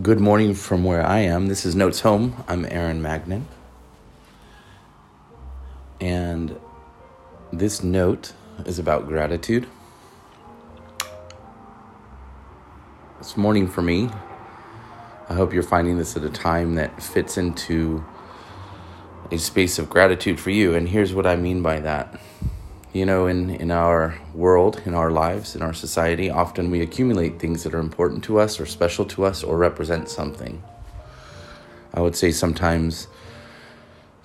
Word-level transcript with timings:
Good 0.00 0.20
morning 0.20 0.54
from 0.54 0.84
where 0.84 1.04
I 1.04 1.18
am. 1.18 1.48
This 1.48 1.66
is 1.66 1.76
Notes 1.76 2.00
Home. 2.00 2.44
I'm 2.48 2.64
Aaron 2.64 3.02
Magnan. 3.02 3.46
And 6.00 6.58
this 7.52 7.82
note 7.82 8.32
is 8.64 8.78
about 8.78 9.06
gratitude. 9.06 9.66
This 13.18 13.36
morning 13.36 13.68
for 13.68 13.82
me. 13.82 14.08
I 15.28 15.34
hope 15.34 15.52
you're 15.52 15.62
finding 15.62 15.98
this 15.98 16.16
at 16.16 16.24
a 16.24 16.30
time 16.30 16.76
that 16.76 17.02
fits 17.02 17.36
into 17.36 18.02
a 19.30 19.36
space 19.36 19.78
of 19.78 19.90
gratitude 19.90 20.40
for 20.40 20.48
you. 20.48 20.74
And 20.74 20.88
here's 20.88 21.12
what 21.12 21.26
I 21.26 21.36
mean 21.36 21.60
by 21.60 21.80
that 21.80 22.18
you 22.92 23.06
know, 23.06 23.26
in, 23.26 23.50
in 23.50 23.70
our 23.70 24.18
world, 24.34 24.82
in 24.84 24.92
our 24.92 25.10
lives, 25.10 25.56
in 25.56 25.62
our 25.62 25.72
society, 25.72 26.28
often 26.28 26.70
we 26.70 26.82
accumulate 26.82 27.38
things 27.38 27.62
that 27.64 27.74
are 27.74 27.80
important 27.80 28.22
to 28.24 28.38
us 28.38 28.60
or 28.60 28.66
special 28.66 29.04
to 29.06 29.24
us 29.24 29.42
or 29.42 29.56
represent 29.56 30.10
something. 30.10 30.62
I 31.94 32.00
would 32.00 32.16
say 32.16 32.32
sometimes 32.32 33.08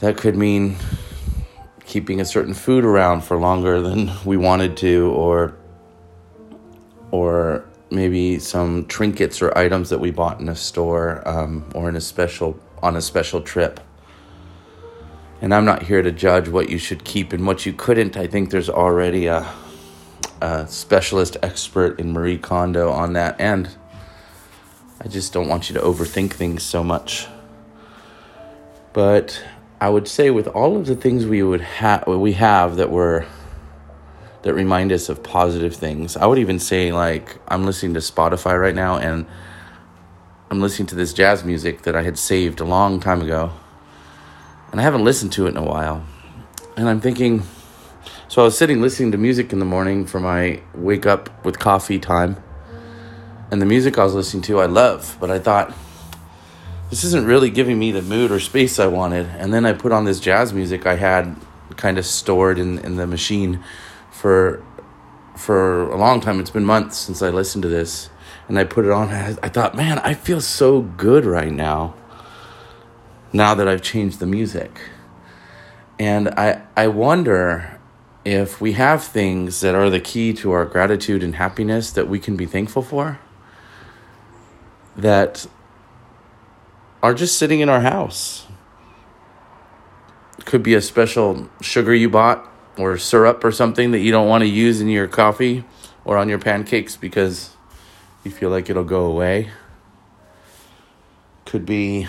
that 0.00 0.16
could 0.16 0.36
mean 0.36 0.76
keeping 1.84 2.20
a 2.20 2.24
certain 2.24 2.54
food 2.54 2.84
around 2.84 3.22
for 3.22 3.36
longer 3.36 3.80
than 3.80 4.10
we 4.24 4.36
wanted 4.36 4.76
to 4.78 5.10
or 5.10 5.56
or 7.10 7.64
maybe 7.90 8.40
some 8.40 8.86
trinkets 8.86 9.40
or 9.40 9.56
items 9.56 9.90
that 9.90 10.00
we 10.00 10.10
bought 10.10 10.40
in 10.40 10.48
a 10.48 10.56
store 10.56 11.22
um, 11.28 11.64
or 11.74 11.88
in 11.88 11.94
a 11.94 12.00
special 12.00 12.58
on 12.82 12.96
a 12.96 13.00
special 13.00 13.40
trip 13.40 13.78
and 15.44 15.52
I'm 15.52 15.66
not 15.66 15.82
here 15.82 16.00
to 16.00 16.10
judge 16.10 16.48
what 16.48 16.70
you 16.70 16.78
should 16.78 17.04
keep 17.04 17.34
and 17.34 17.46
what 17.46 17.66
you 17.66 17.74
couldn't. 17.74 18.16
I 18.16 18.26
think 18.26 18.48
there's 18.48 18.70
already 18.70 19.26
a, 19.26 19.46
a 20.40 20.66
specialist 20.66 21.36
expert 21.42 22.00
in 22.00 22.14
Marie 22.14 22.38
Kondo 22.38 22.90
on 22.90 23.12
that. 23.12 23.38
And 23.38 23.68
I 25.02 25.08
just 25.08 25.34
don't 25.34 25.46
want 25.46 25.68
you 25.68 25.74
to 25.74 25.82
overthink 25.82 26.32
things 26.32 26.62
so 26.62 26.82
much. 26.82 27.26
But 28.94 29.44
I 29.82 29.90
would 29.90 30.08
say 30.08 30.30
with 30.30 30.48
all 30.48 30.78
of 30.78 30.86
the 30.86 30.96
things 30.96 31.26
we 31.26 31.42
would 31.42 31.60
have 31.60 32.06
we 32.06 32.32
have 32.32 32.76
that 32.76 32.90
were 32.90 33.26
that 34.44 34.54
remind 34.54 34.92
us 34.92 35.10
of 35.10 35.22
positive 35.22 35.76
things. 35.76 36.16
I 36.16 36.24
would 36.24 36.38
even 36.38 36.58
say 36.58 36.90
like 36.90 37.38
I'm 37.48 37.66
listening 37.66 37.92
to 37.92 38.00
Spotify 38.00 38.58
right 38.58 38.74
now 38.74 38.96
and 38.96 39.26
I'm 40.50 40.62
listening 40.62 40.86
to 40.86 40.94
this 40.94 41.12
jazz 41.12 41.44
music 41.44 41.82
that 41.82 41.94
I 41.94 42.02
had 42.02 42.16
saved 42.16 42.60
a 42.60 42.64
long 42.64 42.98
time 42.98 43.20
ago 43.20 43.52
and 44.74 44.80
I 44.80 44.82
haven't 44.82 45.04
listened 45.04 45.30
to 45.34 45.46
it 45.46 45.50
in 45.50 45.56
a 45.56 45.62
while. 45.62 46.04
And 46.76 46.88
I'm 46.88 47.00
thinking, 47.00 47.44
so 48.26 48.42
I 48.42 48.46
was 48.46 48.58
sitting 48.58 48.80
listening 48.80 49.12
to 49.12 49.18
music 49.18 49.52
in 49.52 49.60
the 49.60 49.64
morning 49.64 50.04
for 50.04 50.18
my 50.18 50.62
wake 50.74 51.06
up 51.06 51.44
with 51.44 51.60
coffee 51.60 52.00
time. 52.00 52.42
And 53.52 53.62
the 53.62 53.66
music 53.66 53.98
I 53.98 54.02
was 54.02 54.14
listening 54.14 54.42
to, 54.42 54.58
I 54.58 54.66
love, 54.66 55.16
but 55.20 55.30
I 55.30 55.38
thought, 55.38 55.72
this 56.90 57.04
isn't 57.04 57.24
really 57.24 57.50
giving 57.50 57.78
me 57.78 57.92
the 57.92 58.02
mood 58.02 58.32
or 58.32 58.40
space 58.40 58.80
I 58.80 58.88
wanted. 58.88 59.26
And 59.38 59.54
then 59.54 59.64
I 59.64 59.74
put 59.74 59.92
on 59.92 60.06
this 60.06 60.18
jazz 60.18 60.52
music 60.52 60.86
I 60.86 60.96
had 60.96 61.36
kind 61.76 61.96
of 61.96 62.04
stored 62.04 62.58
in, 62.58 62.80
in 62.80 62.96
the 62.96 63.06
machine 63.06 63.62
for 64.10 64.60
for 65.36 65.88
a 65.92 65.96
long 65.96 66.20
time. 66.20 66.40
It's 66.40 66.50
been 66.50 66.64
months 66.64 66.96
since 66.96 67.22
I 67.22 67.30
listened 67.30 67.62
to 67.62 67.68
this. 67.68 68.10
And 68.48 68.58
I 68.58 68.64
put 68.64 68.84
it 68.84 68.90
on. 68.90 69.10
And 69.10 69.38
I 69.40 69.48
thought, 69.48 69.76
man, 69.76 70.00
I 70.00 70.14
feel 70.14 70.40
so 70.40 70.82
good 70.82 71.24
right 71.24 71.52
now 71.52 71.94
now 73.34 73.52
that 73.52 73.66
I've 73.66 73.82
changed 73.82 74.20
the 74.20 74.26
music. 74.26 74.80
And 75.98 76.28
I, 76.30 76.62
I 76.76 76.86
wonder 76.86 77.80
if 78.24 78.60
we 78.60 78.72
have 78.72 79.02
things 79.02 79.60
that 79.60 79.74
are 79.74 79.90
the 79.90 80.00
key 80.00 80.32
to 80.34 80.52
our 80.52 80.64
gratitude 80.64 81.22
and 81.22 81.34
happiness 81.34 81.90
that 81.92 82.08
we 82.08 82.18
can 82.18 82.36
be 82.36 82.46
thankful 82.46 82.80
for 82.80 83.18
that 84.96 85.46
are 87.02 87.12
just 87.12 87.36
sitting 87.36 87.60
in 87.60 87.68
our 87.68 87.80
house. 87.80 88.46
Could 90.44 90.62
be 90.62 90.74
a 90.74 90.80
special 90.80 91.50
sugar 91.60 91.94
you 91.94 92.08
bought 92.08 92.48
or 92.78 92.96
syrup 92.98 93.42
or 93.44 93.50
something 93.50 93.90
that 93.90 93.98
you 93.98 94.12
don't 94.12 94.28
want 94.28 94.42
to 94.42 94.48
use 94.48 94.80
in 94.80 94.88
your 94.88 95.08
coffee 95.08 95.64
or 96.04 96.16
on 96.16 96.28
your 96.28 96.38
pancakes 96.38 96.96
because 96.96 97.50
you 98.22 98.30
feel 98.30 98.50
like 98.50 98.70
it'll 98.70 98.84
go 98.84 99.06
away. 99.06 99.50
Could 101.44 101.66
be 101.66 102.08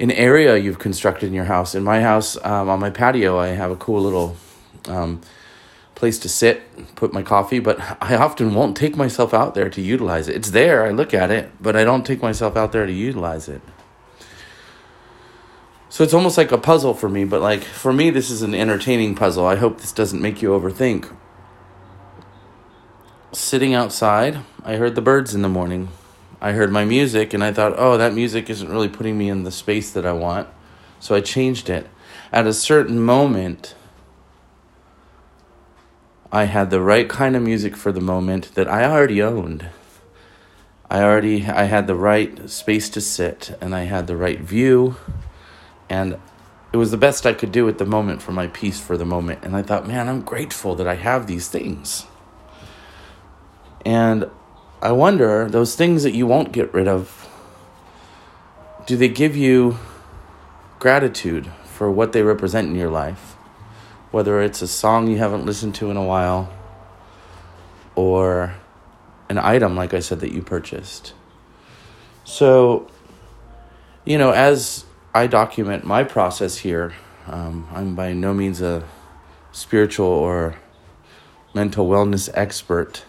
an 0.00 0.10
area 0.10 0.56
you've 0.56 0.78
constructed 0.78 1.26
in 1.26 1.34
your 1.34 1.44
house. 1.44 1.74
In 1.74 1.84
my 1.84 2.00
house, 2.00 2.36
um, 2.42 2.68
on 2.68 2.80
my 2.80 2.90
patio, 2.90 3.38
I 3.38 3.48
have 3.48 3.70
a 3.70 3.76
cool 3.76 4.00
little 4.00 4.36
um, 4.88 5.20
place 5.94 6.18
to 6.20 6.28
sit, 6.28 6.94
put 6.96 7.12
my 7.12 7.22
coffee, 7.22 7.58
but 7.58 7.78
I 8.02 8.16
often 8.16 8.54
won't 8.54 8.76
take 8.76 8.96
myself 8.96 9.34
out 9.34 9.54
there 9.54 9.68
to 9.68 9.80
utilize 9.82 10.28
it. 10.28 10.36
It's 10.36 10.52
there, 10.52 10.86
I 10.86 10.90
look 10.90 11.12
at 11.12 11.30
it, 11.30 11.52
but 11.60 11.76
I 11.76 11.84
don't 11.84 12.06
take 12.06 12.22
myself 12.22 12.56
out 12.56 12.72
there 12.72 12.86
to 12.86 12.92
utilize 12.92 13.48
it. 13.48 13.60
So 15.90 16.02
it's 16.02 16.14
almost 16.14 16.38
like 16.38 16.52
a 16.52 16.58
puzzle 16.58 16.94
for 16.94 17.08
me, 17.08 17.24
but 17.24 17.42
like 17.42 17.62
for 17.62 17.92
me, 17.92 18.08
this 18.10 18.30
is 18.30 18.40
an 18.40 18.54
entertaining 18.54 19.14
puzzle. 19.14 19.44
I 19.44 19.56
hope 19.56 19.80
this 19.80 19.92
doesn't 19.92 20.22
make 20.22 20.40
you 20.40 20.50
overthink. 20.50 21.14
Sitting 23.32 23.74
outside, 23.74 24.38
I 24.64 24.76
heard 24.76 24.94
the 24.94 25.02
birds 25.02 25.34
in 25.34 25.42
the 25.42 25.48
morning. 25.48 25.88
I 26.40 26.52
heard 26.52 26.72
my 26.72 26.84
music 26.84 27.34
and 27.34 27.44
I 27.44 27.52
thought, 27.52 27.74
oh, 27.76 27.98
that 27.98 28.14
music 28.14 28.48
isn't 28.48 28.68
really 28.68 28.88
putting 28.88 29.18
me 29.18 29.28
in 29.28 29.44
the 29.44 29.50
space 29.50 29.90
that 29.92 30.06
I 30.06 30.12
want. 30.12 30.48
So 30.98 31.14
I 31.14 31.20
changed 31.20 31.68
it. 31.68 31.86
At 32.32 32.46
a 32.46 32.54
certain 32.54 33.00
moment, 33.00 33.74
I 36.32 36.44
had 36.44 36.70
the 36.70 36.80
right 36.80 37.08
kind 37.08 37.36
of 37.36 37.42
music 37.42 37.76
for 37.76 37.92
the 37.92 38.00
moment 38.00 38.54
that 38.54 38.68
I 38.68 38.84
already 38.84 39.20
owned. 39.20 39.68
I 40.88 41.02
already 41.02 41.46
I 41.46 41.64
had 41.64 41.86
the 41.86 41.94
right 41.94 42.48
space 42.48 42.88
to 42.90 43.00
sit 43.00 43.56
and 43.60 43.74
I 43.74 43.84
had 43.84 44.06
the 44.06 44.16
right 44.16 44.40
view 44.40 44.96
and 45.88 46.18
it 46.72 46.76
was 46.76 46.90
the 46.90 46.96
best 46.96 47.26
I 47.26 47.32
could 47.32 47.52
do 47.52 47.68
at 47.68 47.78
the 47.78 47.84
moment 47.84 48.22
for 48.22 48.32
my 48.32 48.46
peace 48.48 48.80
for 48.80 48.96
the 48.96 49.04
moment 49.04 49.40
and 49.42 49.56
I 49.56 49.62
thought, 49.62 49.86
man, 49.86 50.08
I'm 50.08 50.22
grateful 50.22 50.74
that 50.76 50.88
I 50.88 50.94
have 50.94 51.26
these 51.26 51.48
things. 51.48 52.06
And 53.84 54.30
I 54.82 54.92
wonder 54.92 55.46
those 55.46 55.76
things 55.76 56.04
that 56.04 56.14
you 56.14 56.26
won't 56.26 56.52
get 56.52 56.72
rid 56.72 56.88
of, 56.88 57.28
do 58.86 58.96
they 58.96 59.08
give 59.08 59.36
you 59.36 59.78
gratitude 60.78 61.50
for 61.64 61.90
what 61.90 62.12
they 62.12 62.22
represent 62.22 62.68
in 62.68 62.74
your 62.74 62.90
life? 62.90 63.34
Whether 64.10 64.40
it's 64.40 64.62
a 64.62 64.66
song 64.66 65.06
you 65.06 65.18
haven't 65.18 65.44
listened 65.44 65.74
to 65.76 65.90
in 65.90 65.98
a 65.98 66.02
while 66.02 66.50
or 67.94 68.54
an 69.28 69.36
item, 69.36 69.76
like 69.76 69.92
I 69.92 70.00
said, 70.00 70.20
that 70.20 70.32
you 70.32 70.40
purchased. 70.40 71.12
So, 72.24 72.90
you 74.06 74.16
know, 74.16 74.30
as 74.30 74.86
I 75.14 75.26
document 75.26 75.84
my 75.84 76.04
process 76.04 76.56
here, 76.58 76.94
um, 77.26 77.68
I'm 77.72 77.94
by 77.94 78.14
no 78.14 78.32
means 78.32 78.62
a 78.62 78.82
spiritual 79.52 80.06
or 80.06 80.56
mental 81.54 81.86
wellness 81.86 82.30
expert. 82.32 83.04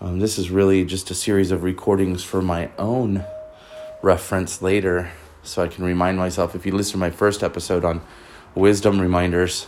Um, 0.00 0.20
this 0.20 0.38
is 0.38 0.48
really 0.48 0.84
just 0.84 1.10
a 1.10 1.14
series 1.14 1.50
of 1.50 1.64
recordings 1.64 2.22
for 2.22 2.40
my 2.40 2.70
own 2.78 3.24
reference 4.00 4.62
later, 4.62 5.10
so 5.42 5.60
I 5.60 5.66
can 5.66 5.84
remind 5.84 6.18
myself. 6.18 6.54
If 6.54 6.64
you 6.64 6.70
listen 6.70 6.92
to 6.92 6.98
my 6.98 7.10
first 7.10 7.42
episode 7.42 7.84
on 7.84 8.02
wisdom 8.54 9.00
reminders, 9.00 9.66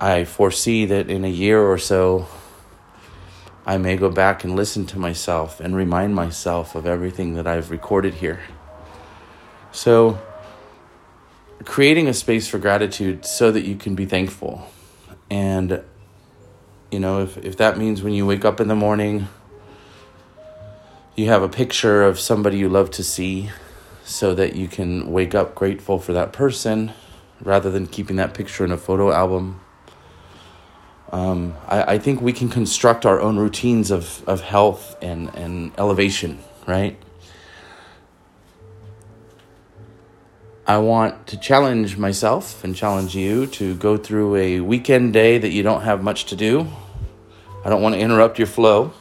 I 0.00 0.22
foresee 0.22 0.84
that 0.86 1.10
in 1.10 1.24
a 1.24 1.28
year 1.28 1.60
or 1.60 1.76
so, 1.76 2.28
I 3.66 3.78
may 3.78 3.96
go 3.96 4.10
back 4.10 4.44
and 4.44 4.54
listen 4.54 4.86
to 4.86 4.98
myself 5.00 5.58
and 5.58 5.74
remind 5.74 6.14
myself 6.14 6.76
of 6.76 6.86
everything 6.86 7.34
that 7.34 7.48
I've 7.48 7.72
recorded 7.72 8.14
here. 8.14 8.42
So, 9.72 10.20
creating 11.64 12.06
a 12.06 12.14
space 12.14 12.46
for 12.46 12.58
gratitude 12.58 13.26
so 13.26 13.50
that 13.50 13.64
you 13.64 13.74
can 13.74 13.96
be 13.96 14.06
thankful. 14.06 14.70
And 15.28 15.82
you 16.90 17.00
know, 17.00 17.22
if, 17.22 17.36
if 17.38 17.56
that 17.56 17.78
means 17.78 18.02
when 18.02 18.12
you 18.12 18.26
wake 18.26 18.44
up 18.44 18.60
in 18.60 18.68
the 18.68 18.74
morning, 18.74 19.28
you 21.14 21.26
have 21.26 21.42
a 21.42 21.48
picture 21.48 22.02
of 22.02 22.18
somebody 22.20 22.58
you 22.58 22.68
love 22.68 22.90
to 22.92 23.02
see 23.02 23.50
so 24.04 24.34
that 24.34 24.54
you 24.54 24.68
can 24.68 25.10
wake 25.10 25.34
up 25.34 25.54
grateful 25.54 25.98
for 25.98 26.12
that 26.12 26.32
person 26.32 26.92
rather 27.40 27.70
than 27.70 27.86
keeping 27.86 28.16
that 28.16 28.34
picture 28.34 28.64
in 28.64 28.70
a 28.70 28.76
photo 28.76 29.10
album. 29.12 29.60
Um, 31.12 31.54
I, 31.68 31.94
I 31.94 31.98
think 31.98 32.20
we 32.20 32.32
can 32.32 32.48
construct 32.48 33.06
our 33.06 33.20
own 33.20 33.36
routines 33.36 33.90
of, 33.90 34.22
of 34.28 34.42
health 34.42 34.96
and, 35.02 35.34
and 35.34 35.72
elevation, 35.78 36.38
right? 36.66 36.98
I 40.68 40.78
want 40.78 41.28
to 41.28 41.36
challenge 41.36 41.96
myself 41.96 42.64
and 42.64 42.74
challenge 42.74 43.14
you 43.14 43.46
to 43.48 43.76
go 43.76 43.96
through 43.96 44.36
a 44.36 44.60
weekend 44.60 45.12
day 45.12 45.38
that 45.38 45.50
you 45.50 45.62
don't 45.62 45.82
have 45.82 46.02
much 46.02 46.24
to 46.26 46.36
do. 46.36 46.68
I 47.64 47.70
don't 47.70 47.82
want 47.82 47.94
to 47.94 48.00
interrupt 48.00 48.38
your 48.38 48.48
flow. 48.48 48.92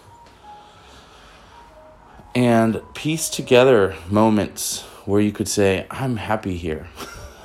And 2.35 2.81
piece 2.93 3.29
together 3.29 3.95
moments 4.09 4.81
where 5.05 5.21
you 5.21 5.31
could 5.31 5.47
say, 5.47 5.87
I'm 5.89 6.17
happy 6.17 6.55
here. 6.55 6.87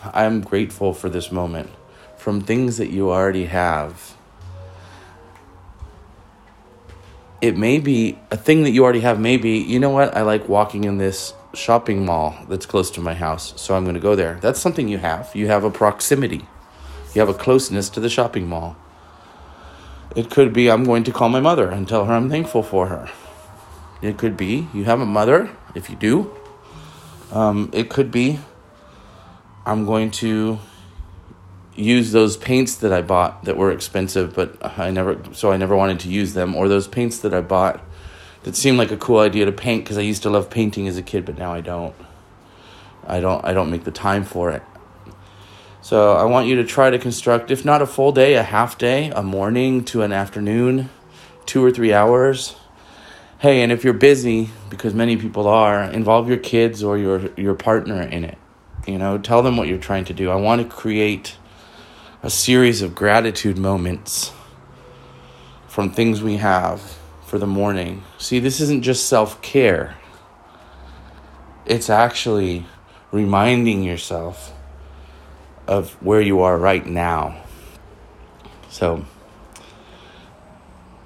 I'm 0.05 0.43
grateful 0.43 0.93
for 0.93 1.09
this 1.09 1.33
moment 1.33 1.71
from 2.17 2.41
things 2.41 2.77
that 2.77 2.91
you 2.91 3.11
already 3.11 3.47
have. 3.47 4.17
it 7.41 7.57
may 7.57 7.79
be 7.79 8.19
a 8.31 8.37
thing 8.37 8.65
that 8.65 8.71
you 8.71 8.85
already 8.85 9.01
have. 9.01 9.19
Maybe, 9.19 9.53
you 9.53 9.79
know 9.79 9.91
what? 9.91 10.15
I 10.17 10.23
like 10.23 10.49
walking 10.49 10.85
in 10.85 10.99
this 10.99 11.33
shopping 11.55 12.05
mall 12.05 12.37
that's 12.49 12.67
close 12.67 12.91
to 12.93 13.01
my 13.01 13.15
house, 13.15 13.53
so 13.61 13.75
I'm 13.75 13.85
going 13.85 13.95
to 13.95 14.01
go 14.01 14.15
there. 14.15 14.39
That's 14.41 14.61
something 14.61 14.89
you 14.89 14.99
have. 14.99 15.31
You 15.35 15.49
have 15.49 15.65
a 15.65 15.71
proximity, 15.71 16.47
you 17.15 17.21
have 17.21 17.29
a 17.29 17.35
closeness 17.35 17.89
to 17.91 18.01
the 18.01 18.09
shopping 18.09 18.49
mall. 18.49 18.77
It 20.17 20.31
could 20.31 20.53
be 20.53 20.71
I'm 20.71 20.85
going 20.85 21.05
to 21.05 21.13
call 21.13 21.29
my 21.29 21.41
mother 21.41 21.71
and 21.71 21.89
tell 21.89 22.05
her 22.05 22.13
I'm 22.13 22.31
thankful 22.31 22.63
for 22.63 22.87
her. 22.87 23.09
It 24.03 24.19
could 24.19 24.37
be 24.37 24.69
you 24.75 24.85
have 24.85 25.01
a 25.01 25.07
mother, 25.07 25.51
if 25.75 25.91
you 25.91 25.97
do. 25.97 26.35
Um, 27.33 27.71
it 27.73 27.91
could 27.91 28.11
be 28.11 28.41
I'm 29.65 29.85
going 29.85 30.11
to 30.13 30.59
use 31.77 32.13
those 32.13 32.37
paints 32.37 32.75
that 32.77 32.93
I 32.93 33.03
bought 33.03 33.45
that 33.45 33.57
were 33.57 33.71
expensive, 33.71 34.35
but 34.35 34.57
I 34.79 34.91
never, 34.91 35.19
so 35.33 35.53
I 35.53 35.57
never 35.57 35.77
wanted 35.77 36.01
to 36.01 36.09
use 36.09 36.35
them, 36.35 36.55
or 36.55 36.69
those 36.69 36.89
paints 36.89 37.19
that 37.19 37.33
I 37.33 37.41
bought 37.41 37.81
that 38.43 38.57
seemed 38.57 38.79
like 38.79 38.91
a 38.91 38.97
cool 38.97 39.19
idea 39.19 39.45
to 39.45 39.53
paint 39.53 39.85
because 39.85 39.99
I 39.99 40.03
used 40.03 40.23
to 40.23 40.31
love 40.31 40.51
painting 40.51 40.89
as 40.89 40.97
a 40.97 41.03
kid, 41.03 41.25
but 41.25 41.39
now 41.39 41.53
I 41.53 41.61
don't. 41.61 41.95
I 43.07 43.21
don't. 43.21 43.45
I 43.45 43.53
don't 43.53 43.71
make 43.71 43.85
the 43.85 43.91
time 43.91 44.25
for 44.25 44.51
it. 44.51 44.63
So 45.83 46.13
I 46.13 46.25
want 46.25 46.47
you 46.47 46.57
to 46.57 46.65
try 46.65 46.91
to 46.91 46.99
construct, 46.99 47.51
if 47.51 47.65
not 47.65 47.81
a 47.81 47.87
full 47.87 48.13
day, 48.13 48.35
a 48.35 48.43
half 48.43 48.77
day, 48.77 49.11
a 49.11 49.23
morning 49.23 49.83
to 49.87 50.03
an 50.03 50.13
afternoon, 50.13 50.91
two 51.47 51.65
or 51.65 51.71
three 51.71 51.93
hours. 51.93 52.55
Hey, 53.39 53.63
and 53.63 53.73
if 53.73 53.83
you're 53.83 53.95
busy, 53.95 54.51
because 54.69 54.93
many 54.93 55.17
people 55.17 55.49
are, 55.49 55.85
involve 55.85 56.29
your 56.29 56.39
kids 56.39 56.83
or 56.83 56.99
your 56.99 57.31
your 57.37 57.55
partner 57.55 58.03
in 58.03 58.25
it. 58.25 58.39
You 58.87 58.99
know, 58.99 59.19
tell 59.19 59.43
them 59.43 59.57
what 59.57 59.69
you're 59.69 59.79
trying 59.79 60.05
to 60.07 60.15
do. 60.15 60.31
I 60.31 60.37
want 60.37 60.63
to 60.63 60.69
create 60.69 61.37
a 62.23 62.31
series 62.31 62.83
of 62.83 62.95
gratitude 62.95 63.57
moments 63.57 64.33
from 65.67 65.91
things 65.91 66.23
we 66.23 66.37
have 66.37 67.00
for 67.31 67.39
the 67.39 67.47
morning. 67.47 68.03
See, 68.19 68.41
this 68.41 68.61
isn't 68.61 68.83
just 68.83 69.07
self 69.07 69.41
care, 69.41 69.97
it's 71.65 71.89
actually 71.89 72.67
reminding 73.13 73.85
yourself 73.85 74.53
of 75.69 75.93
where 76.03 76.21
you 76.21 76.41
are 76.41 76.59
right 76.59 76.85
now. 76.85 77.45
So, 78.69 79.05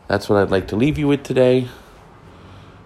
that's 0.08 0.30
what 0.30 0.38
I'd 0.38 0.50
like 0.50 0.68
to 0.68 0.76
leave 0.76 0.96
you 0.96 1.08
with 1.08 1.24
today 1.24 1.68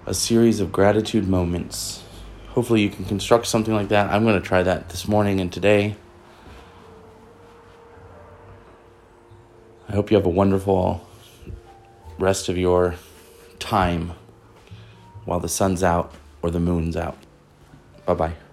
a 0.05 0.15
series 0.15 0.59
of 0.59 0.73
gratitude 0.73 1.29
moments. 1.29 2.03
Hopefully, 2.49 2.83
you 2.83 2.91
can 2.91 3.05
construct 3.05 3.47
something 3.47 3.75
like 3.75 3.89
that. 3.91 4.11
I'm 4.11 4.25
going 4.25 4.41
to 4.41 4.45
try 4.47 4.65
that 4.65 4.89
this 4.89 5.07
morning 5.07 5.39
and 5.39 5.53
today. 5.53 5.95
I 9.89 9.93
hope 9.93 10.11
you 10.11 10.17
have 10.17 10.27
a 10.27 10.31
wonderful 10.31 11.07
rest 12.19 12.49
of 12.49 12.59
your 12.59 12.97
time 13.59 14.13
while 15.25 15.41
the 15.41 15.49
sun's 15.49 15.83
out 15.83 16.13
or 16.43 16.51
the 16.51 16.61
moon's 16.61 16.97
out. 16.97 17.17
Bye 18.07 18.15
bye. 18.15 18.48